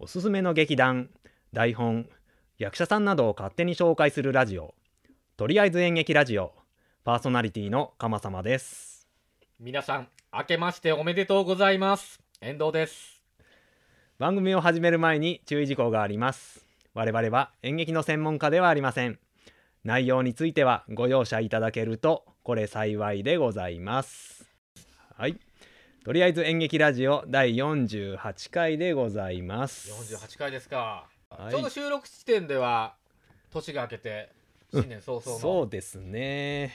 [0.00, 1.10] おすすめの劇団
[1.52, 2.08] 台本
[2.56, 4.74] 役者さんなどを勝手に紹介するラジオ。
[5.36, 6.54] とりあえず演劇ラジオ。
[7.04, 9.06] パーソナリティの鎌様です。
[9.60, 12.27] 皆さん明けましておめでとうございます。
[12.40, 13.20] 遠藤です。
[14.16, 16.64] 番組を始める前に注意事項があります。
[16.94, 19.18] 我々は演劇の専門家ではありません。
[19.82, 24.46] 内容についてはご容赦いただけるとこれ幸いでございます。
[25.16, 25.36] はい。
[26.04, 29.90] とりあえず演劇ラジオ第48回でございます。
[29.90, 31.50] 48回ですか、はい。
[31.50, 32.94] ちょうど収録地点では
[33.50, 34.30] 年が明けて
[34.72, 36.72] 新年早々の、そうですね。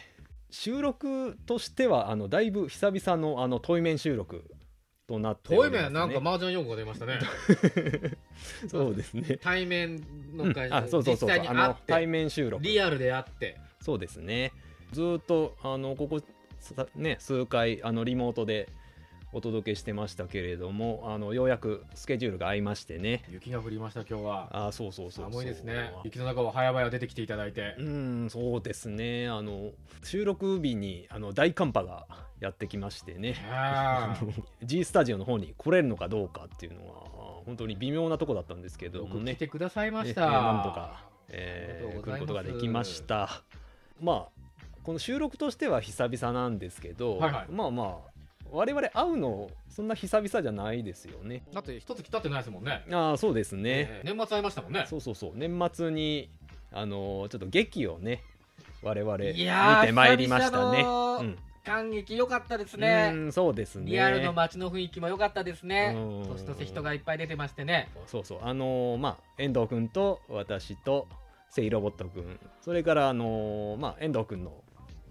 [0.50, 4.44] 収録としてはあのだいぶ久々のあの対面収録
[5.08, 7.20] となっております、ね、遠い面なんか麻雀用語が出ましたね。
[8.68, 9.38] そうですね。
[9.42, 9.98] 対面
[10.36, 10.54] のうん。
[10.54, 11.14] 会社、うそうそう。
[11.14, 12.64] 実際そうあのに会って対面収録。
[12.64, 13.58] リアルで会って。
[13.82, 14.52] そうですね。
[14.92, 16.22] ずーっとあのここ
[16.60, 18.70] さね数回あのリモートで
[19.34, 23.24] お届けしてましたけれどもあのようやくスケジュールが合いましてね。
[23.32, 24.68] 雪が降りました今日は。
[24.68, 25.42] あそうそうそうそう。
[25.42, 25.92] 寒いですね。
[26.04, 27.76] 雪の中を早々出てきていただいて。
[27.80, 29.28] うんそうですね。
[29.28, 29.72] あの
[30.04, 32.06] 収録日にあの大寒波が
[32.40, 33.36] やってきましてね。
[34.62, 36.94] G スタジオの方に来れるのかどうかっていうのは
[37.46, 39.34] 本当に微妙なとこだったんですけどもね。
[39.34, 43.44] く来てくださいましえた、えなんとか、えー来ることができました。
[44.00, 44.44] まあ
[44.84, 47.52] この収録としては久々なんですけど、はいはい。
[47.52, 48.13] まあまあ
[48.54, 51.42] 我々会うのそんな久々じゃないですよね。
[51.54, 52.86] だって一月経ってないですもんね。
[52.92, 54.86] ああそうですね、えー年末会いましたもんね。
[54.88, 55.32] そうそうそう。
[55.36, 56.30] 年末に
[56.72, 58.22] あのーちょっと劇をね
[58.84, 60.82] 我々見てまいりましたね。
[60.84, 61.38] うん。
[61.66, 63.90] 感激良かったですうねんそうですね。
[63.90, 65.94] リアルの街の雰囲気も良かったですね。
[65.96, 66.28] うん。
[66.28, 67.90] 年とせ人がいっぱい出てましてね。
[68.06, 68.40] そうそう。
[68.44, 71.08] あのーまあ遠藤君と私と
[71.50, 74.52] セイロボット君それからあのーまあ遠藤君の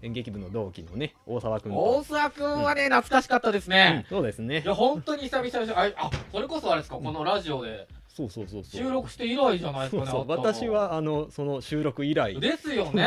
[0.03, 1.77] 演劇部の同期のね大沢君と。
[1.77, 4.61] 大沢くんはね、懐かしかったですね、そうですね。
[4.63, 7.87] いや本当に久々ですああそれこそあれですか、このラジオで。
[8.09, 8.81] そうそうそうそう。
[8.83, 10.27] 収録して以来じゃないですそうそう。
[10.27, 10.53] かね会ったの。
[10.53, 13.03] 私はあのその収録以来ですよね。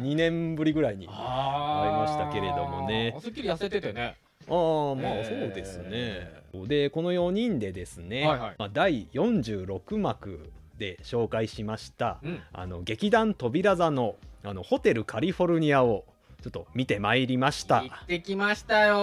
[0.00, 3.16] 2年ぶりぐらいに会いましたけれどもね。
[3.20, 4.16] すっきり痩せててね。
[4.46, 5.46] あーまあえー。
[5.46, 6.30] そうですね、
[6.68, 8.54] でこの4人でですね、はいはい。
[8.58, 12.40] まあ、第46幕で紹介しましたうん。
[12.52, 14.14] あの劇団扉座の
[14.44, 16.04] あのホテルカリフォルニアを
[16.46, 17.82] ちょっと見てまいりました。
[17.82, 18.98] 行ってきましたよ。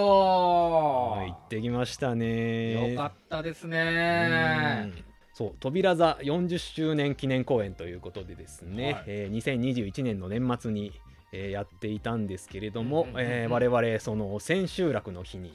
[1.18, 2.92] はい行ってきましたね。
[2.92, 4.94] よかったですうねん。
[5.34, 9.04] そう扉座40周年記念公演ということでですね、はい。
[9.08, 10.92] えー2021年の年末に、
[11.32, 13.30] えーやっていたんですけれども、うんうんうんうん。
[13.30, 15.52] えー我々その千秋楽の日に、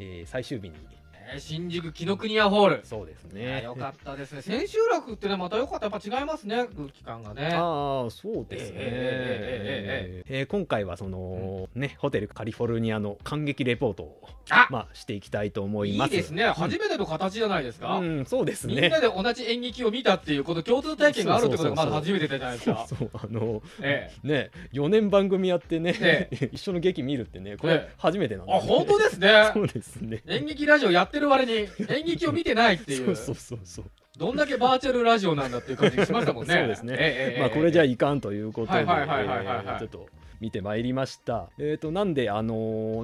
[0.00, 0.74] えー最終日に
[1.30, 2.80] えー新宿紀ノ国屋ホール。
[2.84, 3.62] そうですね。
[3.62, 4.42] よかったですね。
[4.42, 5.86] 千秋楽ってねまたよかった。
[5.86, 6.66] やっぱ違いますね。
[6.76, 7.50] 空気感がね。
[7.54, 16.14] ああそうですね、ええー今回はその、ねホテルカリフォルニアの感激レポートをあまあしていきたいと思いいます。
[16.14, 16.44] いですね。
[16.46, 18.74] 初めての形じゃないですか、うん、そうですね。
[18.74, 22.86] みんなで同じ演劇を見たっていうこの共通体験があるってことがまず初めてじゃないですか。
[22.88, 29.50] そうあのえね4年番組やってね、え 一緒の劇見るってねこえれえ初めてなんで、えあ本当ですね。
[29.52, 30.22] そうですね。
[30.26, 33.14] 演劇ラジオやってる割に演劇を見てないっていう。
[33.16, 33.84] そうそうそう
[34.18, 36.54] どんだけバーチャルラジオなんだっていう感じがしましたもんね。
[36.58, 36.94] そうですね。
[36.94, 40.06] ええええまあこれじゃええいかんということで、ちょっと
[40.40, 41.50] 見てまいりました。
[41.58, 42.54] えっ、となんであの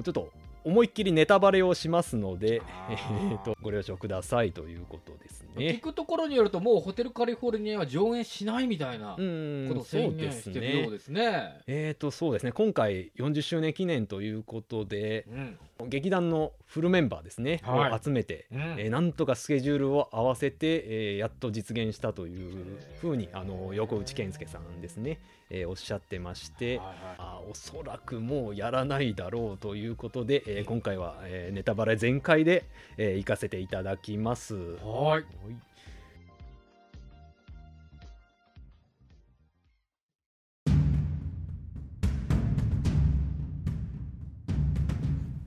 [0.01, 0.29] ーちょっと
[0.65, 5.73] 思いっきりネタバレをしますので、あ えーーとご了承くださいということです聞ね。
[5.75, 10.89] くところによるともうホテルカリフォルニアは上演しないみたいなことをそう宣言ですしてるようね。
[10.91, 11.61] ですね。
[11.67, 12.51] えっ、とそうですね。
[12.51, 15.57] 今回40周年記念ということでうん。
[15.89, 17.91] 劇団のフルメンバーですね、はい。
[17.91, 18.59] を集めて、うん。
[18.59, 32.63] えーなんとかスケジュールを合わせて、えーやっと実現したというふうにあの横内健介さんですね、えーおっしゃってまして、はいはいあおそらくもうやらないだろうということで、えー今回は、えーネタバレ全開で、
[32.97, 34.55] えー行かせていただきます。
[34.55, 35.23] はい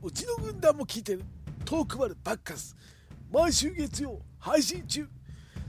[0.08, 1.22] うちの軍団も聞いてる。
[1.66, 2.74] トークバルバッカス
[3.30, 5.06] 毎週月曜配信中。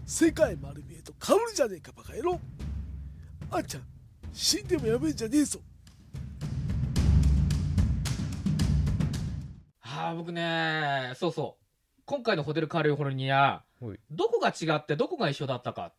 [0.05, 2.39] 世界丸見えとかぶるじゃねえかバカ野郎。
[3.51, 3.83] あんちゃん
[4.31, 5.59] 死んでもやめんじゃねえぞ。
[9.81, 12.01] はあ僕ねそうそう。
[12.05, 13.99] 今回のホテルカリフォルニアはい。
[14.09, 15.91] どこが違ってどこが一緒だったか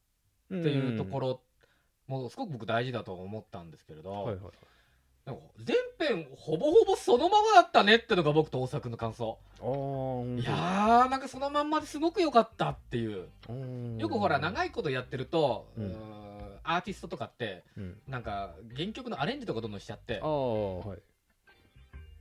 [0.46, 1.42] っていうところ
[2.06, 4.52] もうすごく僕大事だと思ったんですけれど、はいはいはい
[5.58, 9.38] 全編ほぼほぼそのままだったねってのが僕と大作の感想。
[9.58, 13.28] いやーなんかそのまんまですごく良かったっていう。
[13.98, 15.96] よくほら長い、いことやってると、うん。
[16.62, 20.98] アーティストとかってうん、なんか原曲のアレンジとかどんどんしちゃってはい。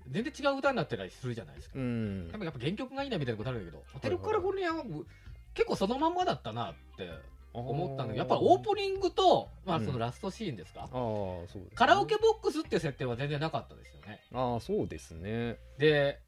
[0.10, 2.32] 全然違う歌になってたりするじゃないですか、うん。
[2.32, 4.84] でもやっぱ原曲がいいなみたいなことあるんだけどホテルカリフォルニアは
[5.54, 7.10] 結構そのまんまだったなって
[7.60, 9.86] 思ったんだけどやっぱりオープニングと、まあ、うん。
[9.86, 11.62] そのラストシーンですか、ああそうですね。
[11.76, 14.22] カラオケボックスっていう設定は全然なかったですよね。
[14.34, 15.58] ああそうですね。
[15.78, 16.20] で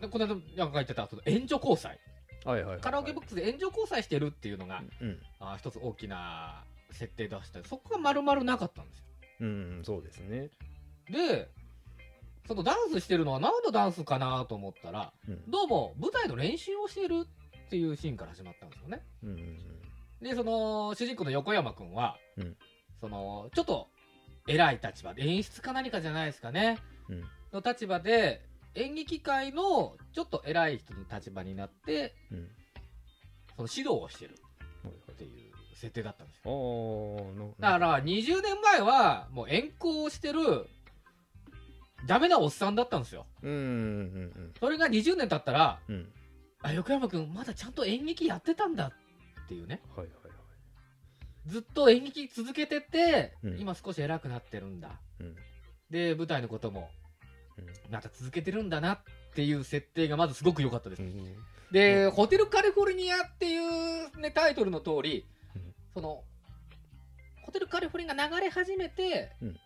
[0.00, 1.98] でこの間なんか言ってたその援助交際。
[2.44, 5.18] はいはいはいカラオケボックスで援助交際してるっていうのが、うん。
[5.40, 9.04] あ一つ大きな設定出してそこが丸々なかったんですよ。
[9.40, 10.50] うんそうですね。
[11.10, 11.48] で
[12.46, 15.50] そのダンスしてるのは何のダンスかなと思ったらうん。
[15.50, 17.26] どうも舞台の練習をしてる
[17.66, 19.02] っていうシーンから始まったんですよね。
[19.22, 19.58] うんうん
[20.20, 22.56] でその主人公の横山君は、うん。
[23.00, 23.88] そのちょっと
[24.46, 26.78] 偉い立場で演出か何かじゃないですかね。
[27.08, 27.24] うん。
[27.52, 28.42] の立場で
[28.74, 32.48] 演劇界のちょっと偉い人の立場になってうん。
[33.56, 34.34] その指導をしてる。
[34.84, 37.54] はいっていう設定だったんですよ。
[37.60, 40.66] だから20年前はもう遠行してる
[42.06, 43.26] ダメなおっさんだったんですよ。
[43.42, 44.54] うんうんうん。
[44.58, 45.94] それが20年経ったらうん。
[45.94, 46.12] うん
[46.60, 48.92] あ横山君まだちゃんと演劇やってたんだっ
[49.48, 49.80] ていうね。
[49.96, 50.38] はいはいはい。
[51.46, 53.58] ずっと演劇続けてて、うん。
[53.58, 55.00] 今少し偉くなってるんだ。
[55.20, 55.34] うん。
[55.90, 56.90] で舞台のことも
[57.56, 57.92] うん。
[57.92, 58.98] また続けてるんだなっ
[59.34, 61.36] ていう設定がまずすごく良かったです、うん。
[61.72, 62.10] で、うん。
[62.12, 65.74] ホテルカリフォルニアっていう、ね、タイトルの通り、うん。
[65.94, 66.22] その
[67.42, 69.56] ホテルカリフォルニアが流れ始めて、うん。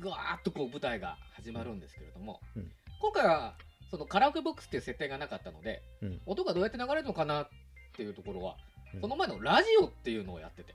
[0.00, 2.70] ぐわーっとこう舞台が始まるんですけれども、うん。
[3.00, 3.54] 今回は
[3.90, 6.20] そのカラオケボックスっていう設定がなかったので、うん。
[6.26, 7.48] 音がどうやって流れるのかなっ
[7.96, 8.56] ていうところは、
[8.94, 9.00] うん。
[9.00, 10.74] その前のラジオっていうのをやってて、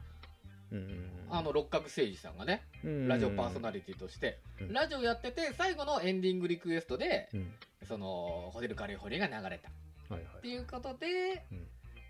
[1.29, 3.07] あの六角誠治さんがね、うん。
[3.07, 4.73] ラジオパーソナリティとして、うん。
[4.73, 7.51] ラジオやってて最後のエンディングリクエストで、うん。
[7.87, 9.69] そのホテルカリフォルニアが流れた。
[10.15, 11.67] っていうことで、うん。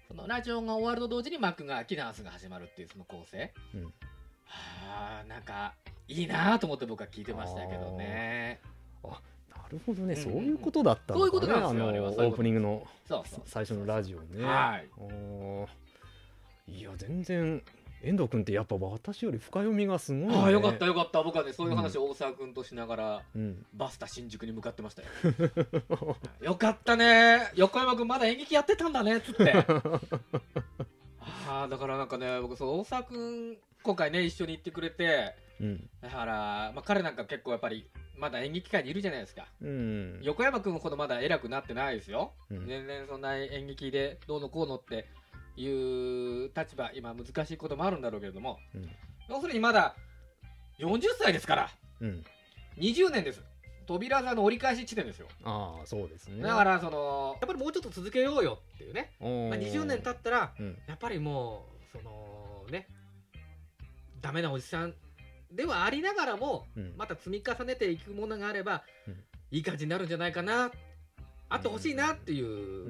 [0.08, 3.84] そのラジオが終わると同時に幕が開きダンスが始まるっていうその構成、うん。
[3.86, 5.74] はあなんか
[6.08, 8.60] いいなと思って僕は聞いてましたけどね。
[9.04, 10.22] なるほどね、うん。
[10.22, 12.12] そういうことだったんだね、そういうことなんですよあれは。
[12.12, 13.42] オープニングのそうそう。
[13.46, 14.44] 最初のラジオね。
[14.44, 14.88] はい。
[14.98, 15.68] あー
[16.74, 17.62] いや全然
[18.04, 20.36] 遠藤君ってやっぱ私より深読みがすごい、ね。
[20.36, 23.66] ああよかったよかった僕はねそういう話を大沢君としながら、うん。
[23.74, 25.08] バスタ新宿に向かってましたよ
[26.42, 29.54] よかったね横山君まだ演劇やってたんだねっつって
[31.48, 35.90] ああだからなんかね僕そう大沢君今回ね一緒に行ってくれてうん。
[36.02, 37.88] だから、まあ、彼なんか結構やっぱり
[38.18, 40.20] まだ演劇界にいるじゃないですかうん。
[40.24, 45.08] 横山君ほどまだ偉くなってないですよ、うん全然そんな演劇でどうのこうのって
[45.56, 48.90] いう立場今難しいこともあるんだろうけれどもうん。
[49.30, 49.96] 要するにまだ
[50.80, 51.70] 40歳ですから
[52.02, 52.24] うん。
[52.78, 53.42] 20年です
[53.86, 56.42] 扉座の折り返し地点ですよああそうですね。
[56.42, 59.30] だからそのやっぱりもうちょっと続けようよっていうね、まあ、
[59.60, 60.78] 20年経ったらうん。
[60.88, 62.88] やっぱりもうそのね
[64.22, 64.94] ダメなおじさん
[65.52, 66.94] ではありながらもうん。
[66.98, 69.16] また積み重ねていくものがあれば、うん
[69.54, 70.72] いい感じになるんじゃないかな
[71.48, 72.90] あってほしいなっていう、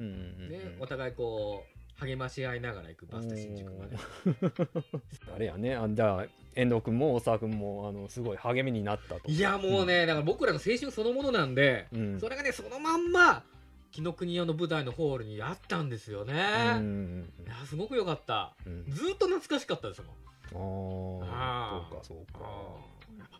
[0.50, 3.96] ね、お互いこう励まし合いながら行くバスタ新宿まで。
[5.34, 9.30] あれやね、あじゃあ遠藤君も大沢君もあのすごい励みになったと。
[9.30, 12.20] いやもうね、だから僕らの青春そのものなんで、うん。
[12.20, 13.44] それがねそのまんま
[13.92, 16.34] 紀ノ国屋の舞台のホールにあったんですよね、
[16.78, 17.32] うん。
[17.46, 18.54] いやすごく良かった。
[18.66, 18.84] うん。
[18.88, 21.20] ずーっと懐かしかったですもん。
[21.20, 21.28] うん。
[21.30, 22.40] ああそうかそうか。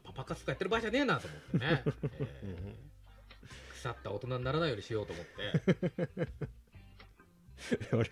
[0.04, 1.58] パパ活とかやってる場合じゃねえなと思って。
[1.58, 2.66] ね、えー。
[2.66, 2.94] うん
[3.84, 6.28] 腐った大人にならないようにしようと思って
[7.92, 8.10] あれ？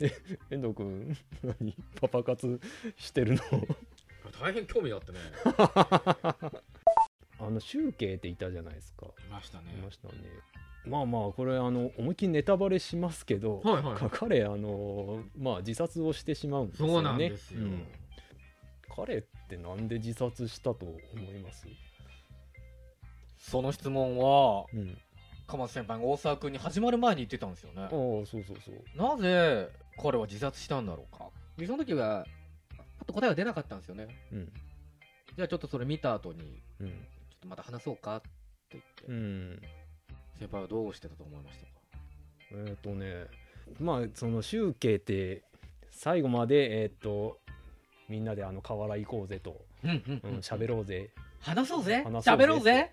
[0.02, 0.12] え
[0.50, 1.74] 遠藤君何？
[2.00, 2.60] パパ活
[2.96, 3.40] してるの？
[4.40, 5.18] 大変興味があってね。
[7.38, 9.06] あの集計っていたじゃないですか。
[9.06, 9.72] いましたね。
[9.72, 10.14] いましたね。
[10.86, 13.96] まあまあこれあの思いっきりネタバレしますけど、はいはい。
[13.96, 16.92] か彼あのまあ自殺をしてしまうんですよね。
[16.94, 17.86] そうなんですよ、うん。
[18.94, 20.98] 彼ってなんで自殺したと思
[21.32, 21.66] います？
[23.38, 24.98] その質問はうん
[25.50, 27.82] 鎌田先輩が大沢君に始まる前に言ってたんですよね。
[27.82, 28.96] ああそうそうそう。
[28.96, 29.68] なぜ
[30.00, 31.26] 彼は自殺したんだろうか。
[31.56, 32.24] でその時は
[32.98, 34.06] パッと答えは出なかったんですよね。
[34.32, 34.52] うん。
[35.36, 36.88] じゃあちょっとそれ見た後にうん。
[36.88, 38.28] ちょっとまた話そうかって
[38.72, 39.60] 言って、うん。
[40.38, 41.72] 先輩はどうしてたと思いましたか？
[42.68, 43.26] えっ、とね
[43.78, 45.42] まあその集計って
[45.90, 47.38] 最後までえっ、と
[48.08, 49.56] みんなであの河原行こうぜと。
[49.82, 52.02] うんうんうん喋、ろうぜ、話そうぜ。
[52.04, 52.90] 話そうぜ喋ろうぜ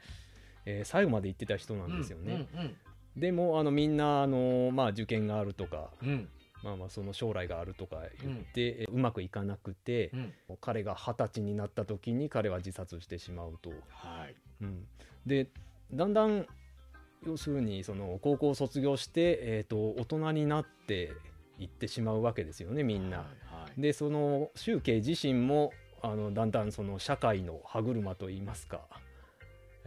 [0.67, 2.75] えー最後まで言ってた人なんですよね、うん
[3.15, 6.09] でもあのみんなあの、まあ、受験があるとか、うん。
[6.09, 6.29] うん
[6.63, 10.33] まあ、まあその将来があるとか言って、えうまくいかなくて、うん。
[10.61, 13.69] 彼が二十歳になった時に彼は自殺してしまうと。
[13.89, 14.35] はい。
[14.61, 14.85] うん、
[15.25, 15.49] で
[15.93, 16.45] だんだん
[17.25, 21.11] 要するにその高校を卒業して、えー、と大人になって
[21.59, 23.17] いってしまうわけですよねみんな。
[23.17, 23.81] はいはい。
[23.81, 25.71] でその周慶自身も
[26.01, 28.81] あのだんだんその社会の歯車といいますか、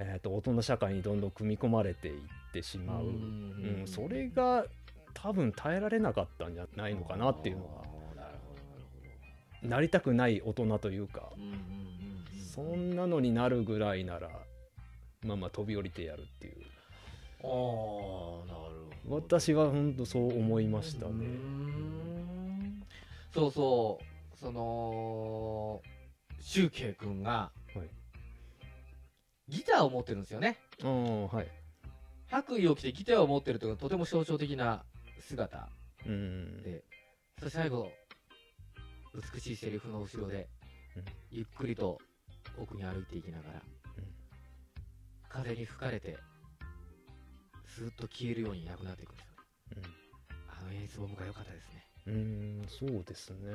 [0.03, 3.11] えー、と大人社会にどんどん組み込まれていってしまう、うん
[3.81, 4.65] うんそれが
[5.13, 8.39] 多分耐えられなかったんじゃないのかなっていうのはなるほどなる
[9.63, 12.45] ほなりたくない大人というかどうんうんうんうん。
[12.55, 14.31] そんなのになるぐらいなら
[15.23, 16.55] まあまあ飛び降りてやるっていう。
[17.43, 19.17] ああなるほど。
[19.17, 21.13] 私は本当そう思いましたね。
[21.13, 22.83] ん。
[23.35, 24.37] そうそう。
[24.39, 25.83] その
[26.41, 27.60] シュウケイ君がはい
[29.51, 30.59] ギターを持ってるんですよね。
[30.83, 31.49] はい。
[32.29, 34.85] 白衣を着てギターを持ってるというのがとても象徴的な
[35.21, 35.69] 姿。
[36.07, 36.63] うん。
[36.63, 36.85] で
[37.41, 37.91] そして最後
[39.35, 40.49] 美しいセリフの後ろで、
[40.97, 41.05] うん。
[41.31, 41.99] ゆっくりと
[42.57, 43.63] 奥に歩いていきながら、
[43.99, 44.07] うん。
[45.29, 46.17] 風に吹かれて
[47.67, 49.27] スーッと消えるようにいなくなっていくんです
[49.77, 49.89] よね。
[50.49, 51.87] あの演出も僕は良かったですね。
[52.07, 53.51] うんうんそうですね。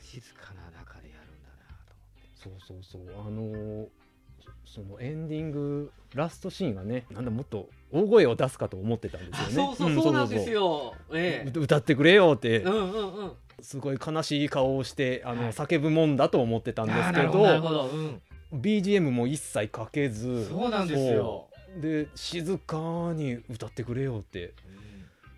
[0.00, 1.94] 静かな中でやるんだなと
[2.34, 3.20] そうそうそう。
[3.20, 4.05] あのー
[4.64, 9.76] そのエンディングラストシーンがねなんだもっと大声を出すかと思ってたんですよね。
[9.76, 10.60] そうそうそうなんですよ。
[10.60, 12.54] よ、えう歌ってくれよって。
[12.54, 13.32] えうんうんうん。
[13.62, 15.52] すごい悲しい顔をしてあの、はい。
[15.52, 18.22] 叫ぶもんだと思ってたんですけどなるほどど、うん、
[18.52, 21.48] BGM も一切かけずそうなんですよ、
[21.80, 24.52] で静かに歌ってくれよって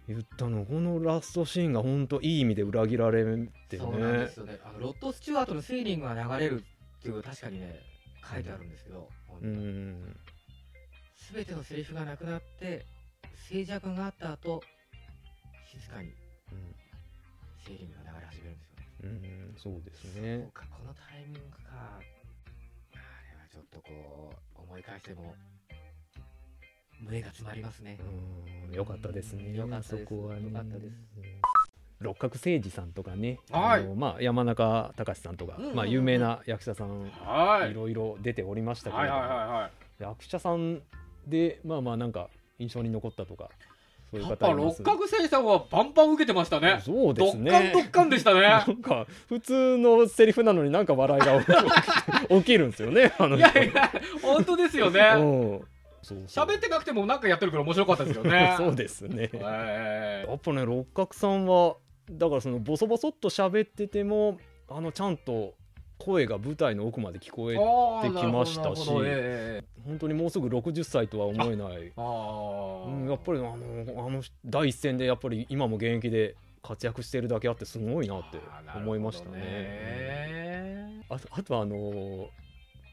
[0.09, 0.65] 言ったの。
[0.65, 3.49] このラストシーンが本当いい意味で裏切られてね。
[3.79, 4.59] そうなんですよね。
[4.65, 6.65] あのロッド・スチュワートの「セーリング」が流れる
[6.99, 7.81] っていう確かにね
[8.23, 9.09] 書いてあるんですけど、
[9.41, 9.53] うに。
[9.53, 10.17] ん。
[11.33, 12.87] 全てのセリフがなくなって
[13.49, 14.63] 静寂があった後
[15.71, 16.11] 静かに
[17.65, 18.89] セーリングが流れ始めるんですよね。
[19.03, 21.99] うんうんそうですそうねかこのタイミングか。
[21.99, 22.01] あ
[22.91, 22.99] れ
[23.37, 25.35] はちょっとこう思い返しても
[27.01, 27.99] 胸が詰まりますね。
[28.67, 29.55] うんよかったですね。
[29.55, 30.05] よかったです。
[30.05, 30.45] そこはね。
[30.47, 30.97] よかったです。
[31.17, 31.68] うん
[32.01, 33.81] 六角誠治さんとかね、はい。
[33.81, 37.75] あのまあ、山中隆さんとか、まあ、有名な役者さん、はい。
[37.75, 40.81] ろいろ出ておりましたけれども、役者さん
[41.27, 42.29] でまあまあなんか
[42.59, 43.51] 印象に残ったとか
[44.11, 46.81] そういうやっぱ六角星さんはバンバン受けてましたね。
[46.83, 47.51] そうですね。
[47.51, 48.41] ドッカンドッカンでしたね。
[48.49, 51.45] なんか普通のセリフなのになんか笑いが
[52.39, 53.37] 起きるんですよねい人。
[53.37, 55.01] やいや本当ですよね。
[55.17, 55.61] うん。
[56.27, 58.55] 喋ってなくてもなんかやってるから面白かったですよね。
[58.57, 59.29] そうですね。
[59.35, 61.77] えやっぱね六角さんは
[62.11, 64.39] だからそのボソボソっと喋ってても
[64.69, 65.55] あのちゃんと
[65.99, 78.39] 声が舞台の奥まで聞こえーてきましたしええ本当にもうすぐ60歳とは思えない、ああ、うん、やっぱりあのあの第一線でやっぱり今も現役で活躍してるだけあってすごいなって
[78.77, 79.39] 思いましたね。
[79.39, 81.07] ね。
[81.09, 82.27] あとあとあのー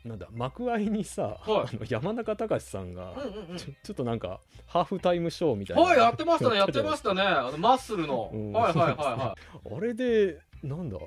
[0.06, 1.76] なんだ幕間にさ、はい。
[1.76, 3.58] あの山中隆さんが、うんうんうん。
[3.58, 5.82] ちょちょっとなんかハーフタイムショーみたいな。
[5.82, 7.22] はいやってましたねやってましたね。
[7.24, 8.52] あのマッスルの、うん。
[8.54, 9.36] はいはいはいは
[9.76, 10.98] あれでなんだ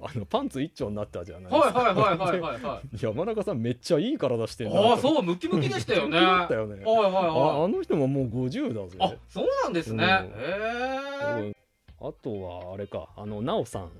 [0.00, 1.78] あのパンツ一丁になったじゃないいですか。
[1.78, 2.96] はいはいはいはいはいはい。
[2.96, 6.18] で 山中さんめっちゃいい体してるなああうそうムキムキでしたよね。
[6.18, 6.82] だったよね。
[6.84, 7.64] はいはいあはい。
[7.64, 10.30] あの人ももう50だあぜそうなんですね、うん。
[10.30, 11.56] へえうん。
[12.00, 13.90] あとはあれかあの奈緒さん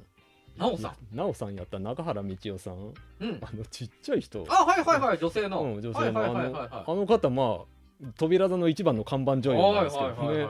[0.59, 0.97] なおさん。
[1.17, 2.75] 奈緒さんやった中原道夫さん。
[3.21, 3.39] うん。
[3.41, 4.45] あのちっちゃい人。
[4.49, 6.21] あはいはいはい女性の、うん、女性の。
[6.21, 6.33] はい
[6.71, 10.45] あの方まあ扉座の一番の看板女優なんですけどね。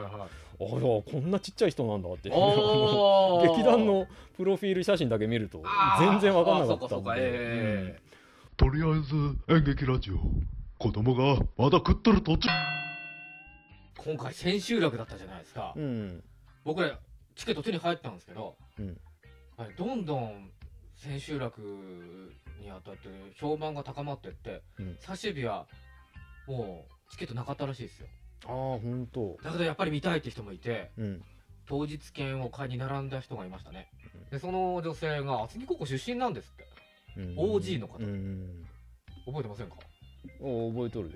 [0.61, 2.29] あらこんなちっちゃい人なんだって。
[2.33, 3.47] おー。
[3.55, 5.63] 劇団のプロフィール写真だけ見ると
[5.99, 7.95] 全然わかんなかったあそうかそうん。
[8.57, 9.15] とりあえず
[9.47, 10.17] 演劇ラジオ
[10.77, 12.49] 子供がまだ食ってる途中。
[12.49, 12.79] え
[13.97, 15.83] 今回千秋楽だったじゃないですか、うん。
[15.83, 16.23] うん
[16.65, 16.99] 僕ら
[17.35, 18.97] チケット手に入ったんですけど、うん
[19.59, 20.49] はい、どんどん
[20.95, 21.59] 千秋楽
[22.61, 24.97] にあたって評判が高まってって、うん。
[25.01, 25.67] 最終日は
[26.47, 28.07] もうチケットなかったらしいですよ。
[28.45, 31.21] ああ本当だけどやっぱり見たいって人もいてうん。
[31.67, 33.89] 当日券を買いに並んだ人がいましたね。
[34.31, 36.65] でその女性が厚木高校出身なんですって。
[37.17, 37.35] うん。
[37.35, 37.97] OG の方。
[37.97, 38.65] うん。
[39.25, 39.75] 覚えてませんか、
[40.39, 41.15] お覚えとるよ、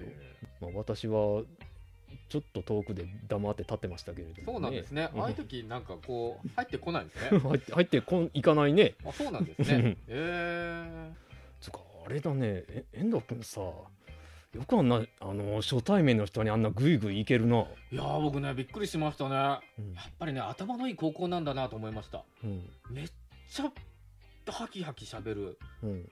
[0.59, 1.43] まあ、私は
[2.33, 5.21] ちょっと遠くで黙って立ってましたけれども、そうなんですね、うん。
[5.21, 7.37] ああいう時なんかこう入ってこないんですね。
[7.45, 8.95] 入って入ってこんいかないね。
[9.05, 9.97] あそうなんですね。
[10.07, 11.11] え
[11.61, 12.63] つうかあれだね。
[12.69, 13.85] え遠藤君さよ
[14.67, 19.35] くあんなあの初対面の人にあんなグイグイいけるな、ー、いやー僕ねびっくりしましたね。
[19.35, 19.91] やうん。
[19.93, 22.23] っぱりね頭のいい高校なんだなと思いました。
[22.43, 22.67] うん。
[22.89, 23.11] めっ
[23.47, 23.71] ちゃ
[24.51, 25.59] ハキハキしゃべる。
[25.83, 26.09] うん、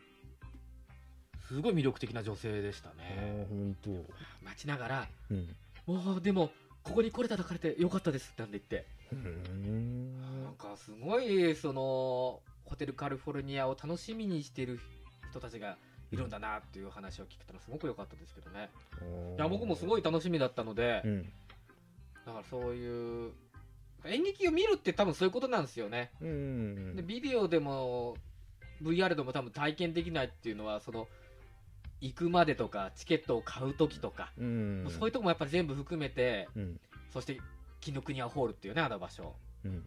[1.47, 3.89] すごい魅力的な女性でしたあねあ本当
[4.45, 5.55] 待ちながらうん
[5.87, 6.51] 「おおでも
[6.83, 8.87] ここに来れただからてよかったです」ってなんで言って。
[9.11, 14.79] なんかすごいそのホテルカリフォルニアを楽しみにしてる
[15.29, 15.77] 人たちが
[16.11, 18.69] いるんだなっていう話を聞けたのすごく良かったですけどね。
[19.37, 21.33] いや僕もすごい楽しみだったので、うん
[22.25, 23.31] だからそういう
[24.05, 26.11] 演劇を見るって多分そういうことなんですよね。
[26.21, 26.27] うん。
[26.27, 26.31] う
[26.93, 28.15] んでビデオでも
[28.81, 31.07] VR でも多分体験できないっていうのはその
[32.01, 34.87] 行くまでとかチケットを買う時とか、うん。
[34.89, 36.79] そういうとこもやっぱり全部含めてうん。
[37.13, 37.39] そして
[37.79, 39.35] 紀ノ国屋ホールっていうねあの場所。
[39.63, 39.83] うん。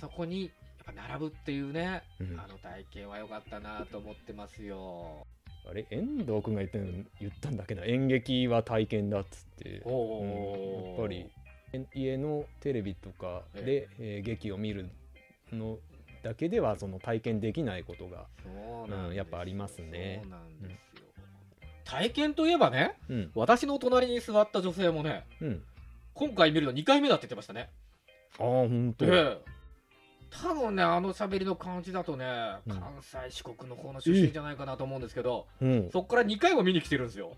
[0.00, 2.40] そこにやっぱ並ぶっていうね、うん。
[2.40, 5.26] あの体験は良かったなと思ってますよ。
[5.68, 6.84] あれ遠藤君が言ったの
[7.20, 9.72] 言ったんだっけど演劇は体験だっつって。
[9.72, 11.26] やっぱり
[11.72, 14.88] え家のテレビとかで、えー劇を見る
[15.52, 15.78] の
[16.26, 20.20] だけではその体験できないことがそうなんやっぱありますね。
[20.24, 21.02] そうなんですよ、
[21.84, 23.30] 体験といえばねうん。
[23.36, 25.62] 私の隣に座った女性もねうん。
[26.14, 27.70] 今回見るの2回目だって言ってましたね。
[28.40, 29.38] ああ本当、ええ
[30.30, 32.26] 多分ねあの喋りの感じだとね、
[32.66, 32.74] うん。
[32.74, 37.32] 関西四国の方の出身じゃないかなと思うんですけど、うん、そっから2回も見に来てるんですよ。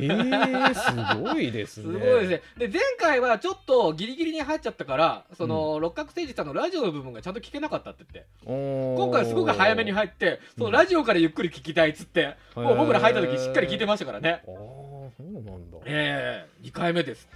[0.00, 1.84] えー、すごいですね。
[1.98, 2.68] すごいですね。
[2.68, 8.28] で前回はちょっとギリギリに入っちゃったからその、六角誠治さんのラジオの部分がちゃんと聞けなかったって言って。
[8.44, 14.30] 今今回はすごく早めに入ってそのラジオからゆっくり聞きたいっつって、もう僕ら入った時しっかり聞いてましたからね。
[14.30, 15.78] ああそうなんだ。
[15.86, 17.28] ええ2回目です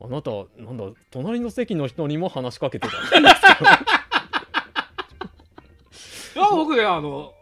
[0.00, 3.22] あなたなんだ隣の席の人にも話しかけてた い
[6.40, 7.34] や僕ねあの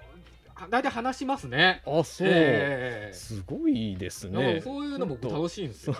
[0.71, 1.83] 大体話しますね。
[1.87, 3.15] あそう、ええ。
[3.15, 4.61] すごいですね。
[4.65, 5.97] そういうの僕楽しいんですよ、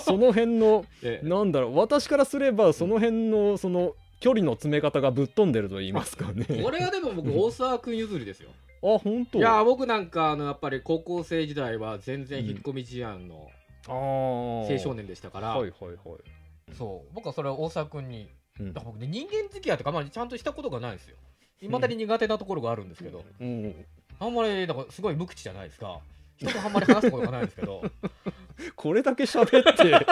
[0.00, 1.28] その辺の ええ。
[1.28, 6.46] なんだろう私からすればその辺のその距離の詰め方がぶっ飛んでると言いますかね。
[6.62, 8.50] これはでも僕大沢君譲りですよ。
[8.82, 9.38] あ本当。
[9.38, 16.74] いや僕なんかあのやっぱり高校生時代は全然引っ込み思案のああ青少年でしたから、はいはいはい。
[16.76, 17.14] そう。
[17.14, 18.30] 僕はそれは大沢君に。
[18.60, 18.72] うん。
[18.72, 21.16] だから僕ね人間付き合いとかまあちゃんとしたことがないんですよ。
[21.60, 23.74] いまだに苦手なところがあるんですけど、うん。
[24.20, 26.00] あんまりなんかすごい無口じゃないですか。
[26.36, 27.82] 人とあんまり話すことがないんですけど。
[28.76, 30.06] これだけ喋って。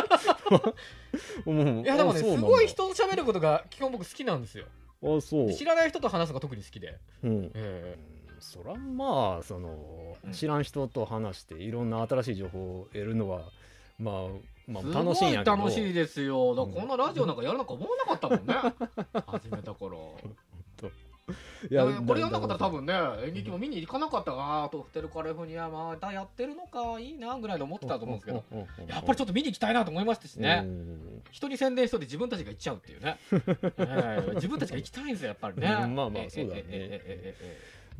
[1.46, 4.66] うんいやでもねすごい人と喋ることが基本僕好きなんですよ。
[5.02, 5.46] あそう。
[5.48, 7.50] で知らない人と話すのが特に好きで、うん。
[7.54, 7.96] え
[8.42, 10.32] そらまあそのうん。
[10.32, 13.42] 知らん人と話していろんな新しい情報を得るのは
[13.98, 14.14] まあ
[14.66, 15.56] まあえ楽しいんやけど。
[15.56, 16.54] すごい楽しいですよ。
[16.54, 18.54] だからこんなラジオなんかやるのか思わなかったもんね。
[19.26, 20.16] 始めた頃。
[21.70, 22.94] いいやこれやんなかったら多分分ね
[23.26, 24.34] 演劇も見に行かなかった。
[24.34, 28.44] なとホテルカレフォルニアまたやってるのかいいなぐらいで思ってたと思うんですけど。
[28.88, 30.66] やっぱりちょっと見に行きたいなと思いましたしね。
[31.30, 33.18] 人に宣伝しといて自分たちが行っちゃうっていうね、
[33.78, 35.66] え え自分たちが行きたいんですよやっぱりね。
[35.66, 36.62] うんまあまあええそうだね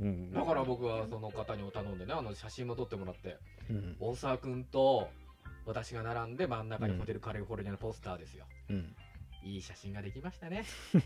[0.00, 0.30] うん。
[0.32, 3.38] えだから僕はその方に頼んでねあの写真も撮ってもらって
[3.70, 3.96] うん。
[4.00, 5.08] 大沢君と
[5.66, 8.94] 私が並んで真ん中にホテルカリフォルニアのポスターですよ、うん。
[9.44, 10.64] いい写真ができましたね。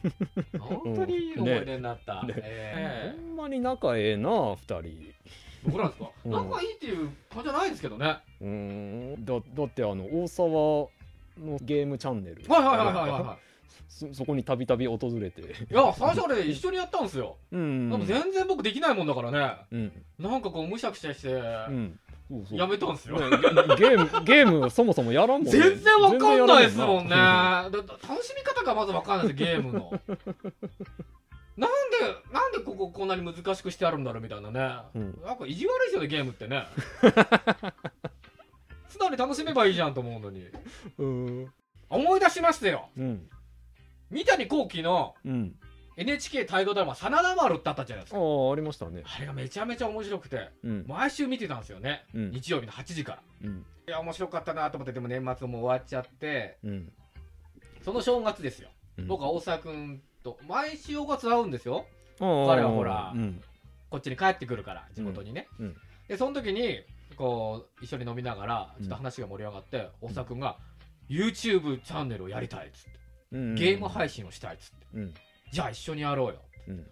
[0.59, 2.35] 本当にいい思い出になった、ね。
[2.37, 3.20] ええ。
[3.20, 5.14] ほんまに仲ええな二人。
[5.64, 6.33] 僕なんですか、うん。
[6.33, 8.18] 仲いいっていう感じじゃないですけどね。
[8.40, 9.25] うん。
[9.25, 10.49] だだってあの大沢
[11.38, 12.42] のゲームチャンネル。
[12.49, 13.38] はいはいはいはいは
[13.88, 15.40] そそこにたびたび訪れて。
[15.40, 17.90] いいや最初あれ一緒にやったんですよ、うん。
[17.90, 19.56] でも全然僕できないもんだからね。
[19.70, 19.92] うん。
[20.18, 21.38] なんかこうむしゃくしゃしてう
[21.70, 21.98] ん。
[22.28, 22.58] そうそう。
[22.58, 23.28] やめたんですよ、ね
[23.78, 25.50] ゲームゲームそもそもやらんもんね。
[25.50, 27.16] 全然わかんないですもんね。
[27.16, 27.72] 楽
[28.24, 30.00] しみ方がまずわかんないですゲームの。
[31.56, 31.96] なんで
[32.32, 35.18] なんでこここんなに難しくしてあるんだろうみたいなね、うん。
[35.24, 36.66] なんか意地悪いですよねゲームってね。
[38.88, 40.50] 素直に楽しめばいいじゃんと思うのに。
[41.88, 42.88] 思い出しましたよ。
[42.96, 43.28] うん
[44.10, 45.54] 三谷幸喜のうん。
[45.98, 48.22] NHK 大河ドラマ「真田丸」ってあったじゃないですあか。
[48.22, 49.02] あありましたね。
[49.06, 50.84] あれがめちゃめちゃ面白くてうん。
[50.86, 52.30] 毎週見てたんですよね、うん。
[52.32, 53.22] 日曜日の8時から。
[53.44, 53.64] うん。
[53.88, 56.92] いや面白かったなと思ってでも年末も終わっちゃってうん。
[57.82, 59.06] その正月ですよ、うん。
[59.06, 61.86] 僕は大沢君と毎週お月会うんですよ。
[62.18, 63.42] 彼彼はほらうん。
[63.88, 65.48] こっちに帰ってくるから地元にね、
[66.08, 66.82] でその時に
[67.16, 70.58] こう一緒に飲みながらちょっと話が盛り上がって、大沢君が
[71.08, 72.90] YouTube チャンネルをやりたいっつって。
[72.90, 73.05] うん
[73.55, 75.14] ゲーム配信をしたいっつって、うん。
[75.53, 76.42] じゃあ一緒にやろうよ。
[76.68, 76.87] うん。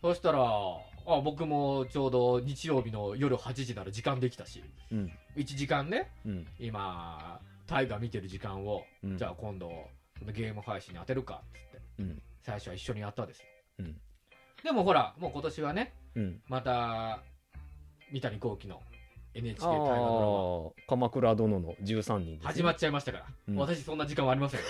[0.00, 4.62] そしたらあ僕もちょうど日曜日の夜8時なら時間できたし。
[4.92, 5.12] うん。
[5.36, 6.46] 1時間ねうん。
[6.58, 9.18] 今タイガー見てる時間を、うん。
[9.18, 9.70] じゃあ今度
[10.32, 12.02] ゲーム配信に当てるかっつって。
[12.02, 12.22] うん。
[12.42, 13.44] 最初は一緒にやったですよ、
[13.80, 13.96] うん。
[14.64, 16.40] でもほらもう今年はねうん。
[16.48, 17.22] また
[18.10, 18.80] 三谷幸喜の
[19.38, 23.56] NHK あ大河ドあ鎌倉殿の13人ラマ始まっちゃいましたから、うん。
[23.56, 24.60] 私そんな時間はありません。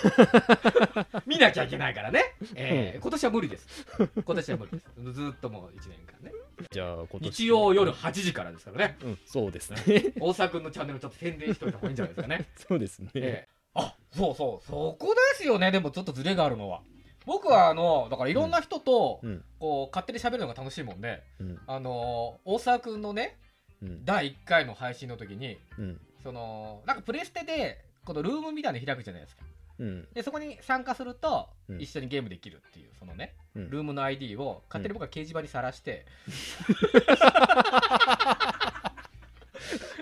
[1.25, 3.85] 見なきゃいけないからね、えー今年は無理です。
[3.97, 5.13] 今年は無理です。
[5.13, 6.31] ずーっともう1年間ね。
[6.71, 8.97] じゃあ今年日曜夜8時からですからね。
[9.03, 10.13] うんそうですね。
[10.19, 12.45] 大沢君のチャンネルちょっと宣伝しといた方がいいんじゃないですかね。
[12.55, 13.09] そうですね。
[13.15, 14.65] ええあそうそう。
[14.65, 15.71] そこですよね。
[15.71, 16.81] でもちょっとズレがあるのは。
[17.25, 19.43] 僕はあのだからいろんな人とうん。
[19.59, 21.59] こう勝手に喋るのが楽しいもんでうん。
[21.67, 23.48] あの大沢君のねうん
[23.81, 25.99] 第1回の配信の時にうん。
[26.23, 29.43] そのなんかプレステでこのルームみたいなの開くじゃないですか。
[29.79, 30.07] うん。
[30.13, 31.81] でそこに参加するとうん。
[31.81, 33.69] 一緒にゲームできるっていうそのねうん。
[33.69, 36.05] ルームの ID を勝手に僕は掲示板にさらして、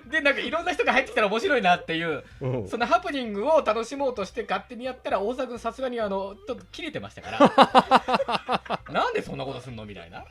[0.09, 2.67] でなんかいろんな人が入ってきたら面白いなっていううん。
[2.67, 8.81] そのハプニングを楽しもうとして勝手にやったら大沢君さすがにあのちょっと切れてましたから。
[8.93, 10.25] なんでそんなことすんのみたいな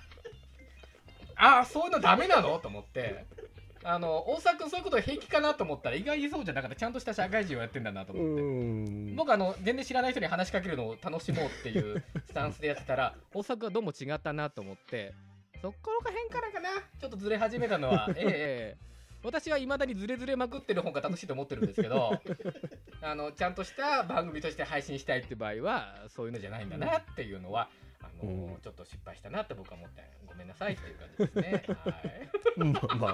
[1.37, 2.59] ああそういうのダメなの？
[2.59, 3.25] と思って。
[3.89, 5.55] あの大沢君そういうこと平気かな？
[5.55, 8.43] と思ったら意外にそうじゃなかったちゃんとした社会人をやってんだなと思って。
[8.43, 9.17] うん。
[9.17, 15.15] 僕あの全然知らない人に話しかけるのを楽しもうっていうスタンスでやってたら 大阪はどうも違ったなと思って。
[15.63, 16.69] そこら辺からかな？
[17.01, 18.09] ちょっとずれ始めたのは。
[18.17, 18.87] ええ
[19.25, 22.21] 私はいまだにずれずれまくってる方が楽しいと思ってるんですけど
[23.03, 27.69] あのちゃんとした番組として配信したいって場合はそういうのじゃないんだなっていうのは
[28.23, 28.57] あの、うん。
[28.63, 31.77] ちょっと失敗したなって僕は思ってごめんなさいっていう感じですね。
[31.85, 32.69] はい。
[32.73, 33.09] まあま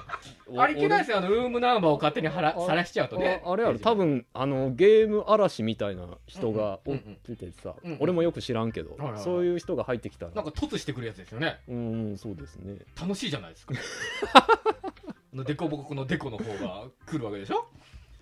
[0.57, 1.19] あ あれいけないですよ。
[1.19, 3.43] あのルームナンバーを勝手にはらあさらしちゃうとね。
[3.45, 3.81] ああれある？
[3.81, 10.33] 多分あのゲーム嵐みたいな人がうんうんおっててさ、俺もよく知らんけど、そういう人が入ってきたら。
[10.33, 11.61] なんか突してくるやつですよね。
[11.69, 12.79] うんうんそうですね。
[13.01, 13.75] 楽しいじゃないですか。
[14.35, 17.67] あのデコボコのデコの方が来るわけでしょ？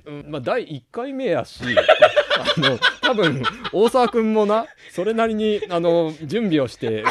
[0.06, 1.62] うんまあ第1回目やし
[2.56, 7.04] あの多分大沢君もなそれなりにあの準備をして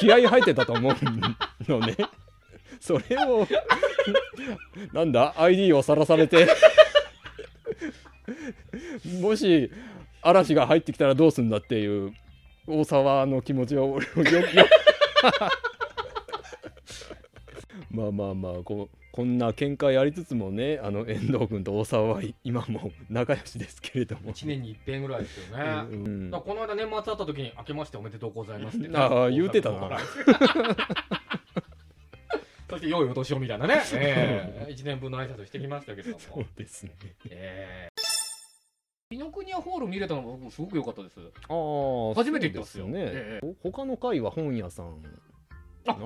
[0.00, 1.96] 気合い入ってたと思うのね。
[2.80, 3.46] それを
[4.92, 6.46] なんだ ID をさらされて
[9.20, 9.70] もし
[10.22, 12.12] 嵐が入ってきたらどうすんだっていう
[12.66, 14.46] 大沢の気持ちを俺よよ
[17.90, 26.30] まあまあまあこうこんな見解ありつつもねあの遠藤君と大沢は今も仲良しですけれども、1年に一遍ぐらいですよね、うん。
[26.30, 28.94] この間年末会った時に「明けましておめでとうございます」って。
[28.94, 29.98] ああ言うてたな。
[32.68, 34.72] そして良いお年をみたいなね、ええ。
[34.74, 36.92] 1年分の挨拶してきましたけれどそうもですね。
[37.30, 37.96] ええ。
[39.08, 41.20] 紀ノ国屋ホール見れたのも僕すごく良かったです。
[41.20, 44.86] ああ初めて行ったんですよね、えほ他の回は本屋さん。
[44.86, 44.90] あ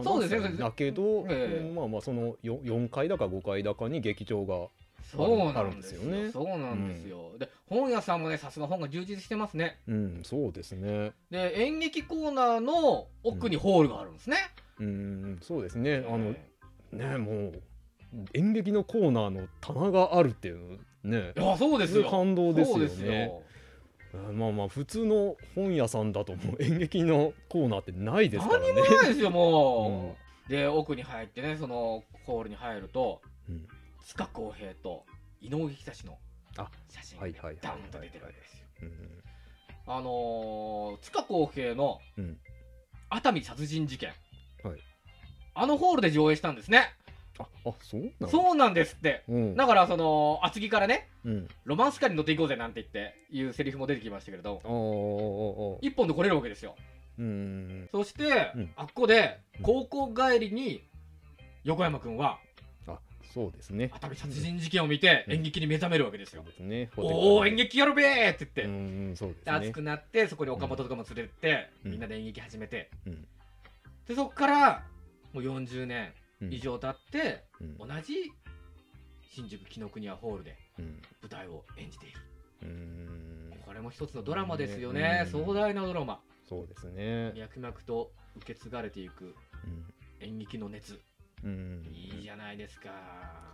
[0.03, 0.57] そうですね。
[0.59, 1.73] だけど、ええ。
[1.75, 4.69] まあまあその 4, 4階だか5階だかに劇場が
[5.11, 5.61] そうなんですよ。
[5.61, 6.31] あるんですよね。
[6.31, 9.79] そうなんですよ、で本屋さんもねさすが本が充実してますね。
[9.88, 11.12] うんそうですね。
[11.31, 14.37] で演劇コーナーの奥にホールがあるんですね、
[14.79, 16.05] うんそうですね。
[16.09, 16.35] あの
[16.93, 17.62] えねもう
[18.35, 21.33] 演劇のコーナーの棚があるっていうね。
[21.35, 22.09] えいやそうですよ。
[22.09, 23.33] 感動ですよね
[24.12, 28.73] まあまあ普通の本屋さんだともう 演劇のコーナーってないですからね。
[28.73, 30.16] 何もないですよも
[30.49, 33.66] う、で奥に入ってねそのホールに入るとうん。
[34.07, 35.05] 塚公平と
[35.40, 36.18] 井上久志の
[36.57, 38.66] あ写真がダンと出てるわけですよ。
[38.83, 39.23] うん。
[39.87, 42.38] あのー塚公平のうん。
[43.11, 44.12] 熱海殺人事件、
[44.62, 44.81] はい。
[45.55, 46.94] あのホールで上映したんですね
[47.40, 48.29] ああそうなの？
[48.29, 49.22] そうなんですって。
[49.29, 49.57] うん。
[49.57, 51.48] だからその厚木からねうん。
[51.64, 56.76] ロマンスカーに乗っていこうぜなんて言っていうセリフも出てきましたけれど一本で来れるわけですよ。
[57.18, 58.70] うんそして、うん。
[58.76, 59.62] あっこでうん。
[59.62, 60.83] 高校帰りに
[61.64, 62.38] 横山君は
[62.87, 62.98] あ
[63.35, 63.90] そうですね。
[63.92, 65.35] 熱海殺人事件を見てうん。
[65.35, 66.44] 演劇に目覚めるわけですよ。
[66.61, 66.90] ね。
[66.96, 69.53] おお演劇劇やるべーってう言って、そうですね。
[69.53, 73.26] 熱くなってそこに岡本とかも連れてみんなで演劇始めて、うん。
[74.09, 74.83] でそこから
[75.33, 76.05] もう40年。
[76.05, 77.76] うん以上経って、うん。
[77.79, 78.33] 同じ
[79.31, 81.03] 新宿紀ノ国屋ホールでうん。
[81.22, 82.20] 舞台を演じている。
[82.62, 83.61] うん。
[83.64, 85.31] これも一つのドラマですよね、うん。
[85.31, 86.20] 壮大なドラマ。
[86.48, 87.33] そうですね。
[87.37, 89.94] 脈々と受け継がれていくうん。
[90.20, 91.00] 演劇の熱、
[91.44, 91.87] うん。
[91.92, 92.90] いいじゃないですか。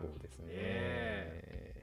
[0.00, 1.75] そうですね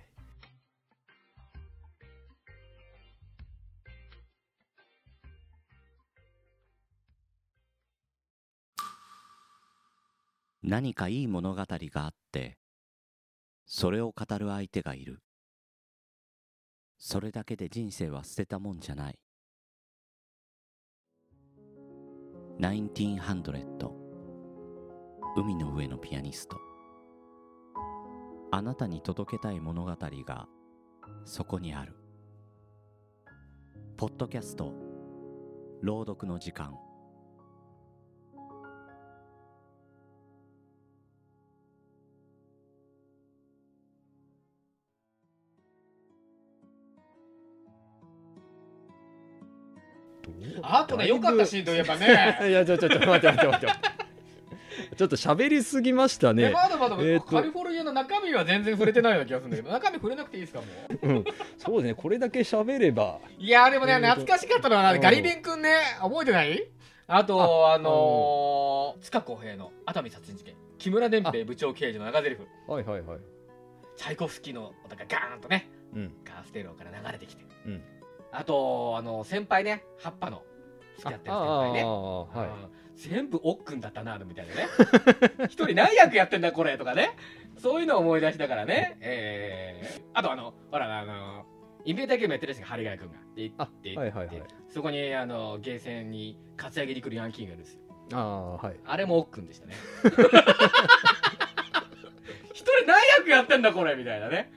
[10.64, 12.58] 何かいい物語があって
[13.66, 15.20] それを語る相手がいる。
[16.98, 19.20] それだけで人生は捨てたもんじゃない。
[22.60, 23.92] 1900
[25.36, 26.58] 海の上のピアニスト。
[28.52, 30.48] あなたに届けたい物語が
[31.26, 31.96] そこにある。
[33.98, 34.74] ポッドキャスト。
[35.82, 36.78] 朗読の時間。
[50.62, 52.40] あとね良かったシーンといえばね。
[52.50, 54.04] いやちょちょちょ待って待って待って
[54.96, 56.50] ちょっと喋りすぎましたね。
[56.50, 57.26] えまだまだ、えーと。
[57.26, 60.66] カリフォルニア中の中身は全然触れてないような気がするんだけど中身触れなくていいですかも
[61.02, 61.24] ううん、
[61.58, 63.20] そうですねこれだけ喋れば。
[63.38, 64.08] いやーでもねえーと。
[64.22, 66.68] 懐かしかったのはガリ弁くんね覚えてない？
[67.08, 70.56] あとあのー塚公平の熱海殺人事件。
[70.78, 72.38] 木村伝兵衛部長刑事の長台詞。
[72.68, 73.20] はいはいはい。
[73.98, 76.12] チャイコフスキーの音がガーンとねうん。
[76.24, 77.44] カーステレオから流れてきて。
[77.68, 77.82] うん
[78.34, 80.44] あとあの先輩ね葉っぱの。
[80.98, 81.84] 付き合ってる先輩ね。
[81.84, 82.48] はい。
[82.48, 82.84] うん。
[82.96, 84.68] 全部おっくんだったなみたいなね。
[85.50, 87.16] 一人何役やってんだこれとかね。
[87.58, 88.98] そういうのを思い出しながらね。
[89.02, 91.46] えー、あとあのほらあの
[91.86, 93.18] インベーターゲームやってる人が針ヶ谷君が。
[93.36, 94.36] であではいはいはい。
[94.36, 97.80] でそこにあのゲーセンにカツアゲに来るヤンキーがいるんですよ。
[98.14, 98.76] ああはい。
[98.86, 99.74] あれもおっくんでしたね。
[102.54, 104.52] 一人何役やってんだこれみたいなね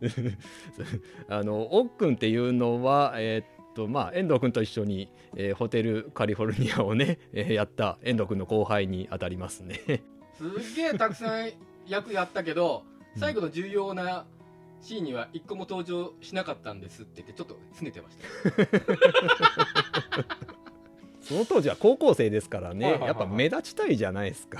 [1.28, 9.80] あのおっくんっていうのはえーっとまあ遠藤君と一緒に、えーホテルカリフォルニアをね、 えーやった遠藤君の後輩にあたりますね。
[10.34, 11.50] すっげえたくさん
[11.86, 12.84] 役やったけど
[13.16, 14.26] 最後の重要な
[14.80, 18.30] シーンには一個も登場しなかったんですって言ってちょっと拗ねてました。
[21.20, 23.20] その当時は高校生ですからね、はいはいはいはい。
[23.20, 24.58] やっぱ目立ちたいじゃないですか、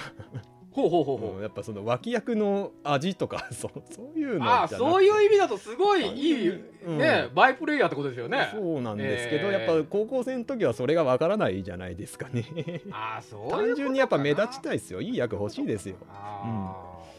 [0.80, 6.98] ほうほうほうほう、うんやっぱその脇役の味とか そうそういうのじゃああそういう意味だとすごいいい、うん。
[6.98, 8.50] ねバイプレイヤーってことですよね。
[8.52, 9.66] そうなんですけど、えー。
[9.66, 12.44] やっぱ高校生の時はそれがわからないじゃないですかね。
[12.90, 15.00] ああそう単純にやっぱ目立ちたいですよ。
[15.00, 15.96] いい役欲しいですよ。
[16.08, 16.74] あ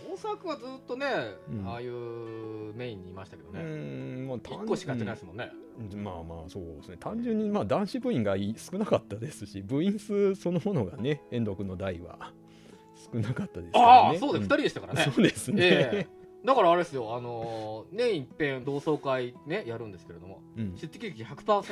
[0.08, 1.08] あ、大沢君はずっとね、
[1.50, 1.68] うん。
[1.68, 5.52] ああいうメインにいましたけどうね、んもう単一個しかやってないですもんね、
[5.94, 6.98] うんまあまあそうですね。
[7.00, 12.34] 単純にまあ男子部員がい少なかったですし部員数そのものがね遠藤君の代は
[13.12, 13.92] 少なかったですからね。
[13.92, 15.12] ああそうです、二人でしたからね。
[15.14, 16.22] そうですね、ええ。
[16.44, 20.76] だからあれですよ、あのー年一遍同窓会ねやるんですけれどもうん。
[20.76, 21.64] 出席率100%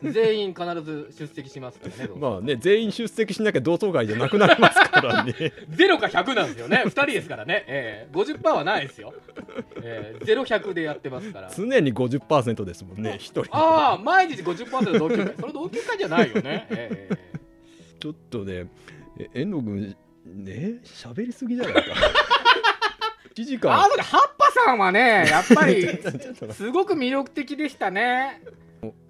[0.10, 5.34] 全員必ず出席しますからねまあね全員出席しなきゃ同窓会じゃなくなりますからね。
[5.68, 6.84] ゼロか100なんですよね。
[6.86, 8.16] 2人ですからね、ええ。
[8.16, 9.12] 50%はないですよ、
[9.82, 11.50] ええ、ゼロ100でやってますから。
[11.54, 13.54] 常に50%ですもんね一人。
[13.54, 15.34] ああ毎日50%同級会。
[15.38, 17.16] それ同級会じゃないよね、ええ。
[18.00, 18.68] ちょっとね
[19.18, 20.80] え遠藤君ね？
[20.84, 21.80] 喋りすぎじゃないか。
[23.34, 23.72] 1時間。
[23.72, 25.86] あのね葉っぱさんはねやっぱり
[26.52, 28.42] すごく魅力的でしたね。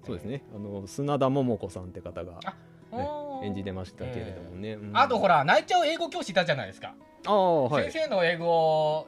[0.05, 0.43] そうですね。
[0.55, 2.39] あの砂田桃子さんって方が
[2.91, 4.97] あ演じてましたけれどもね、うん。
[4.97, 6.95] あとほら泣いちゃう英語教師いたじゃないですか、
[7.25, 7.91] ああはい。
[7.91, 9.07] 先生の英語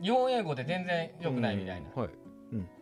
[0.00, 2.10] 日本英語で全然良くないみたいな、うんはい。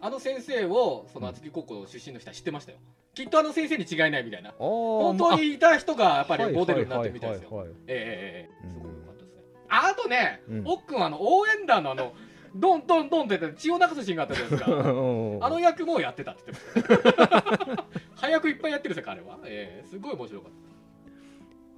[0.00, 2.78] あの先生をその厚木高校出身の人は知ってましたよ
[3.14, 4.51] きっとあの先生に違いないみたいな。
[4.51, 7.66] あ本本当にいた人がやっぱりモデルになってるみたいですよ。
[7.87, 9.42] ええすごい良かったですね。
[9.68, 10.62] あとね、うん。
[10.66, 12.14] おっくんはあの応援団のあの
[12.55, 14.70] ドンドンドンってやって血を流すシーンがあったじゃないですか。
[14.70, 17.85] あの役もやってたって言ってました。
[18.16, 20.57] 早くいっぱいやってるんですよ彼は、ええすごい面白かった。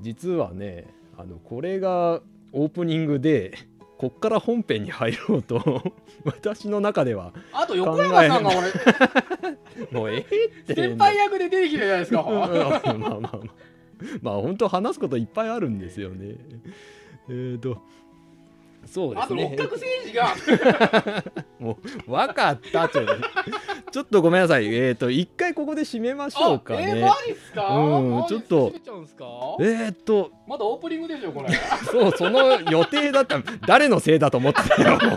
[0.00, 2.20] 実はねあのこれが
[2.52, 3.58] オープニングで
[3.98, 5.82] こっから本編に入ろうと
[6.24, 10.74] 私の中ではあと横山さんが俺もうええって。
[10.74, 12.22] 先輩役で出てきたじゃないですか。
[12.28, 13.40] まあまあまあまあ。
[14.20, 16.36] まあ本当話すこといっぱいあるんですよね。
[17.28, 17.82] えーと
[18.86, 21.24] そうであとすね六角誠治が。
[22.06, 23.16] 分かったちょっと
[23.90, 24.66] ちょっとごめんなさい。
[24.74, 28.72] えーと一回ここで締めましょうかあえー、ねマジっすか、うんちょっと。
[29.60, 30.32] えーと。
[30.46, 31.48] まだオープニングでしょこれ。
[31.90, 33.40] そうその予定だった。
[33.66, 35.16] 誰のせいだと思ってたよもう。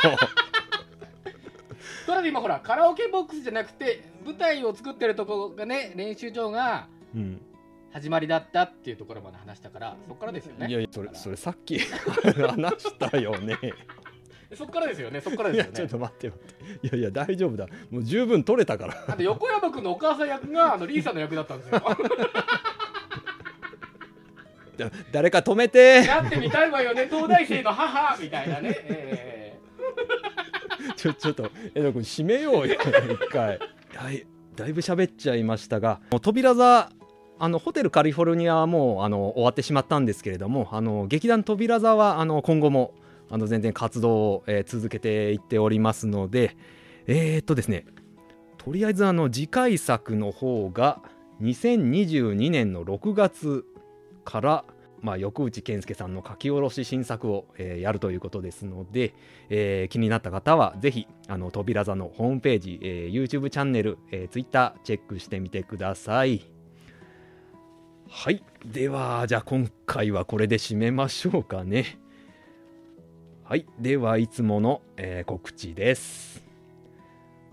[2.08, 7.42] とりあえず今ほらカラオケボックスじゃなくて舞台を作ってるとこがね練習場がうん
[7.98, 10.68] 始まりだったっていうところまで話したからそっからですよね。
[10.68, 11.80] いやいやそれそれさっき
[12.48, 13.58] 話したよね。
[14.56, 15.20] そっからですよね。
[15.20, 15.72] そっからいですよね。
[15.72, 16.44] やちょっと待って待っ
[16.82, 16.88] て。
[16.88, 17.66] いやいや大丈夫だ。
[17.90, 19.04] もう十分取れたから。
[19.08, 21.82] あと横山君のお母さん役があのリーさんの役だったんですよ。
[24.78, 26.04] だ誰か止めて。
[26.06, 27.08] やってみたいわよね。
[27.10, 29.60] 東大生の母みたいなね、え
[30.96, 32.78] ちょちょっと江戸君締めようよ一
[33.30, 33.58] 回。
[33.96, 36.90] はいだいぶ喋っちゃいましたがもう扉座
[37.40, 42.94] あのホテルカリフォルニアはもうあの終わってしまったんですけれどもあの劇団扉座はあの今後も
[43.30, 46.56] あの全然活動を、えー続けていっておりますので
[47.06, 47.86] えー、っとですね
[48.58, 51.02] とりあえずあの次回作の方が
[51.42, 53.66] 2022年の6月
[54.26, 54.66] から、
[55.02, 59.14] まあ、横内健介さんの書き下ろし新作を、えーやるということですので、
[59.50, 61.08] えー気になった方はぜひ
[61.52, 66.57] 扉座のホームページ、えー YouTube チャンネル、えー Twitter チェックしてみてください。
[68.10, 68.42] はい。
[68.66, 72.00] ではじゃあ今回はこれで締めましょうかね。
[73.44, 73.66] はい。
[73.80, 76.44] ではいつもの、えー告知です。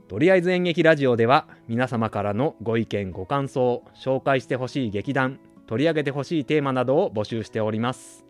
[0.08, 8.24] とりあえず演劇ラジオでは皆様からのご意見ご感想紹介してほしい劇団取り上げてほしいテーマなどを募集しております。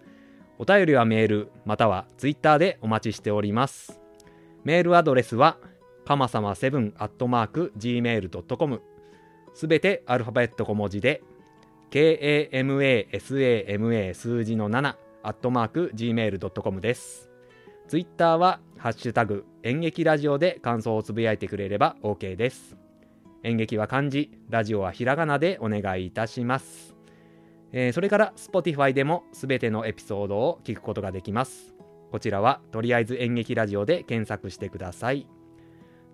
[0.59, 4.01] お便りはメールまたはツイッターでお待ちしております。
[4.65, 5.59] メールアドレスは
[6.07, 8.83] かまさま7アットマーク gmail.com
[9.55, 11.23] すべてアルファベット小文字で
[11.91, 13.75] KAMASAMA
[14.15, 17.31] 数字の7アットマーク gmail.com です。
[17.89, 22.77] ツイッターはハッシュタグ演劇ラジオで感想をつぶやいてくれれば OK です。
[23.43, 26.97] 演劇は漢字ラジオはひらがなでお願いいたします、
[27.73, 31.75] えーそれから Spotify でもすべてのエピソードを聞くことができます。
[32.11, 35.27] こちらはとりあえず演劇ラジオで検索してください。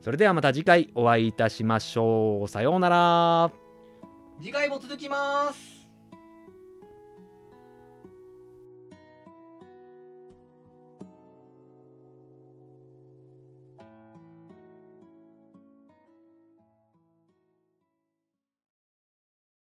[0.01, 2.49] それではまた次回お会いいたしましょう。
[2.49, 3.60] さようなら。
[4.42, 5.80] 次回も続きます。